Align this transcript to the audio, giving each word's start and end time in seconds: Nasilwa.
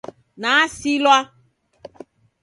Nasilwa. 0.41 1.17